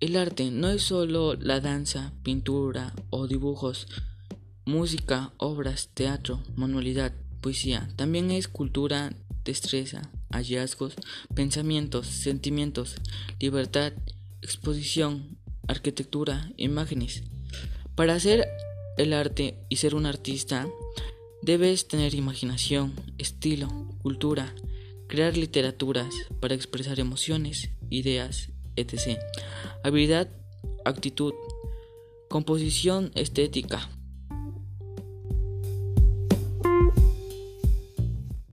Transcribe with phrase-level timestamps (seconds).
[0.00, 3.88] El arte no es solo la danza, pintura o dibujos,
[4.64, 7.88] música, obras, teatro, manualidad, poesía.
[7.96, 9.12] También es cultura,
[9.44, 10.94] destreza, hallazgos,
[11.34, 12.96] pensamientos, sentimientos,
[13.40, 13.92] libertad,
[14.42, 17.24] exposición, arquitectura, imágenes.
[17.96, 18.46] Para hacer
[18.98, 20.68] el arte y ser un artista,
[21.42, 23.68] debes tener imaginación, estilo,
[24.02, 24.54] cultura,
[25.08, 28.50] crear literaturas para expresar emociones, ideas,
[29.82, 30.28] Habilidad,
[30.84, 31.34] actitud,
[32.28, 33.88] composición estética,